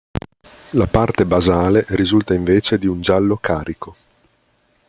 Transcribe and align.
La 0.71 0.87
parte 0.87 1.25
basale 1.25 1.85
risulta 1.89 2.33
invece 2.33 2.79
di 2.79 2.87
un 2.87 3.01
giallo 3.01 3.37
carico. 3.37 3.95